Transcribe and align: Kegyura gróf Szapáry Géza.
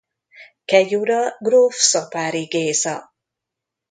Kegyura 0.65 1.37
gróf 1.39 1.75
Szapáry 1.75 2.43
Géza. 2.43 3.13